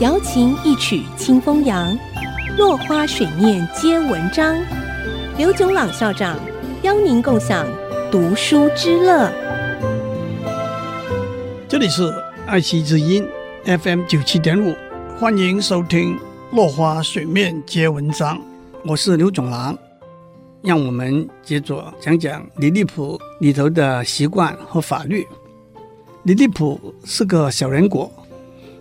[0.00, 1.98] 瑶琴一曲清风扬，
[2.56, 4.56] 落花水面皆文章。
[5.36, 6.36] 刘炯朗校长
[6.82, 7.66] 邀您共享
[8.10, 9.30] 读书之乐。
[11.68, 12.12] 这里是
[12.46, 13.26] 爱惜之音
[13.64, 14.74] FM 九七点五，
[15.18, 16.16] 欢迎收听
[16.52, 18.38] 《落花水面皆文章》，
[18.84, 19.76] 我是刘炯朗。
[20.62, 25.26] 让我们接着讲讲李立普里头的习惯和法律。
[26.24, 28.10] 李立普是个小人国。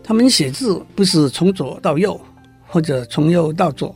[0.08, 2.18] 他们写字不是从左到右，
[2.66, 3.94] 或者从右到左，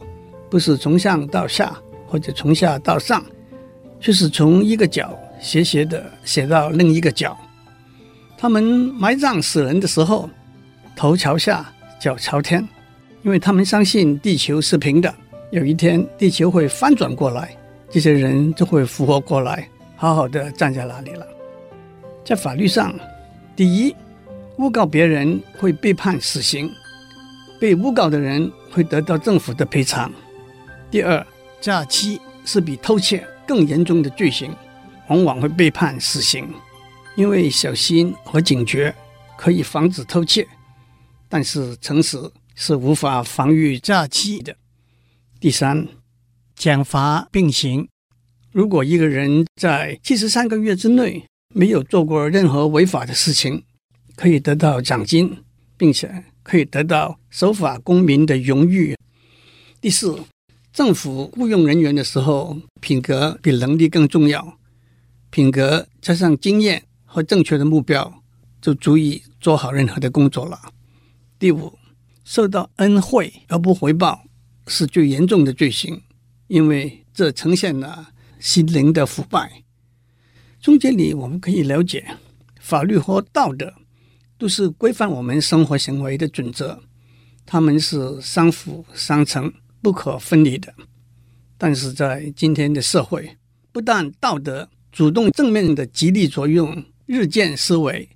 [0.50, 1.74] 不是从上到下，
[2.06, 3.24] 或者从下到上，
[3.98, 7.38] 就是从一个角斜斜的写到另一个角。
[8.38, 10.30] 他们埋葬死人的时候，
[10.98, 11.66] 头朝下，
[11.98, 12.68] 脚朝天，
[13.24, 15.16] 因为他们相信地球是平的，
[15.52, 17.56] 有一天地球会翻转过来，
[17.90, 19.66] 这些人就会复活过来，
[19.96, 21.26] 好好的站在那里了。
[22.26, 22.94] 在法律上，
[23.56, 23.96] 第一。
[24.62, 26.72] 诬告别人会被判死刑，
[27.60, 30.14] 被诬告的人会得到政府的赔偿。
[30.92, 31.26] 第二，
[31.60, 34.56] 诈欺是比偷窃更严重的罪行，
[35.08, 36.48] 往往会被判死刑。
[37.16, 38.94] 因为小心和警觉
[39.36, 40.48] 可以防止偷窃，
[41.28, 42.20] 但是诚实
[42.54, 44.56] 是无法防御诈欺的。
[45.40, 45.88] 第三，
[46.56, 47.90] 奖罚并行。
[48.52, 53.64] 如果一个人在七十三个月之内没有做过任何违法的事情，
[54.16, 55.38] 可以得到奖金，
[55.78, 58.96] 并且可以得到守法公民的荣誉。
[59.80, 60.20] 第四，
[60.72, 64.58] 政府雇佣人员的时候，品格比能力更重要。
[65.30, 68.22] 品格加上经验和正确的目标，
[68.62, 70.60] 就足以做好任何的工作了。
[71.40, 71.78] 第五，
[72.24, 74.24] 受到恩惠而不回报，
[74.68, 76.02] 是最严重的罪行，
[76.48, 79.64] 因为这呈现了心灵的腐败。
[80.60, 82.18] 从这里我们可以了解，
[82.60, 83.74] 法律和道德。
[84.42, 86.82] 都是规范我们生活行为的准则，
[87.46, 90.74] 他们是相辅相成、不可分离的。
[91.60, 93.38] 但是在今天的社会，
[93.72, 98.10] 不但道德主动正面的激励作用日渐式微，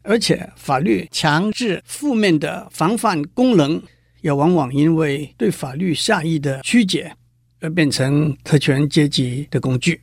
[0.00, 3.82] 而且法律强制负面的防范功能，
[4.22, 7.14] 也往往因为对法律下意的曲解
[7.60, 10.00] 而变成特权阶级的工具。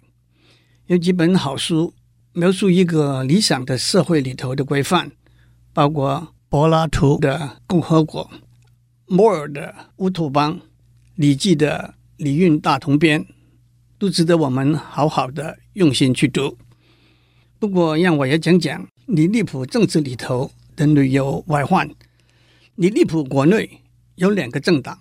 [0.85, 1.91] 有几本好书
[2.33, 5.11] 描述一个理想的社会里头的规范。
[5.75, 7.37] 包括柏拉图的
[7.67, 8.23] 《共和国》、
[9.07, 10.55] 摩尔的《乌托邦》、
[11.15, 11.93] 礼记的
[12.23, 13.21] 《礼运大同篇》，
[13.99, 16.57] 都值得我们好好的用心去读。
[17.59, 21.89] 不过，让我也讲讲李立普政治里头的旅游外患。
[22.75, 23.81] 李立普国内
[24.15, 24.97] 有两个政党，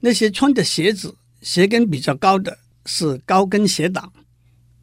[0.00, 4.12] 那些穿的鞋子鞋跟比较高的是高跟鞋党，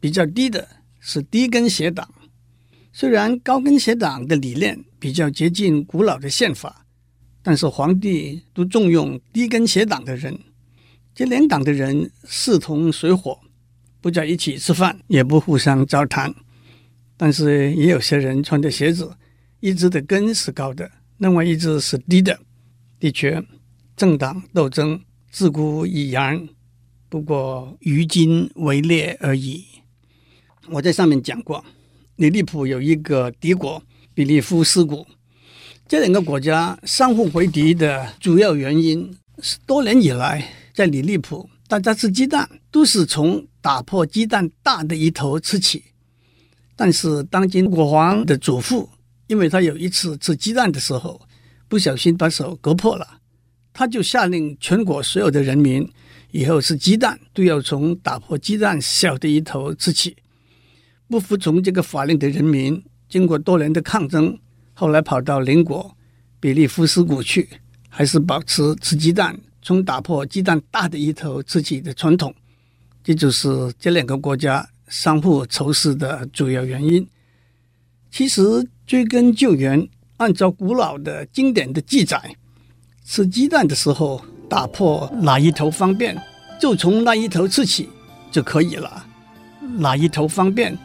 [0.00, 0.66] 比较低的
[0.98, 2.12] 是低跟鞋党。
[2.92, 6.86] 虽然高跟鞋党的理念比较接近古老的宪法，
[7.42, 10.38] 但是皇帝都重用低跟鞋党的人。
[11.12, 13.36] 这两党的人势同水火，
[14.00, 16.32] 不在一起吃饭，也不互相交谈。
[17.16, 19.16] 但是也有些人穿的鞋子，
[19.58, 20.88] 一只的跟是高的，
[21.18, 22.38] 另外一只是低的。
[23.00, 23.42] 的确，
[23.96, 25.00] 政党斗争
[25.32, 26.48] 自古已然，
[27.08, 29.64] 不过于今为烈而已。
[30.70, 31.64] 我在上面讲过。
[32.16, 33.82] 李立普有一个敌国
[34.14, 35.06] 比利夫斯谷，
[35.88, 45.82] 这两个国家相互为敌的主要原因是多年以来在李立普，大家吃鸡蛋都是从打破鸡蛋大的一头吃起。
[46.76, 48.88] 但是当今国王的祖父，
[49.28, 51.20] 因为他有一次吃鸡蛋的时候
[51.68, 53.20] 不小心把手割破了，
[53.72, 55.88] 他就下令全国所有的人民
[56.32, 60.16] 以后吃鸡蛋都要从打破鸡蛋小的一头吃起。
[61.08, 64.38] 不服从这个法令的人民，经过多年的抗争，
[64.72, 65.94] 后来跑到邻国
[66.40, 67.46] 比利夫斯谷去，
[67.90, 72.34] 还是保持吃鸡蛋从打破鸡蛋大的一头吃起的传统。
[73.04, 77.06] 这就是这两个国家相互仇视的主要原因。
[78.10, 79.86] 其实追根究源，
[80.16, 82.34] 按照古老的经典的记载，
[83.04, 86.18] 吃鸡蛋的时候打破哪一头方便，
[86.58, 87.90] 就从那一头吃起
[88.30, 89.06] 就可以了。
[89.60, 90.78] 哪一头方便？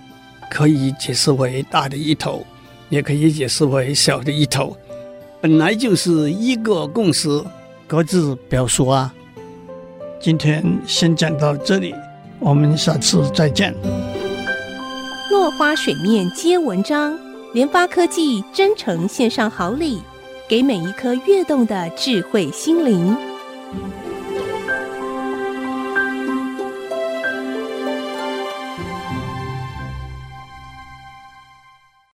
[0.49, 2.45] 可以解释为大的一头，
[2.89, 4.75] 也可以解释为小的一头，
[5.41, 7.43] 本来就是一个共识，
[7.85, 9.13] 各自表述啊。
[10.19, 11.93] 今天先讲到这里，
[12.39, 13.75] 我们下次再见。
[15.29, 17.19] 落花水面皆文章，
[17.53, 20.01] 联发科技真诚献上好礼，
[20.47, 23.15] 给每一颗跃动的智慧心灵。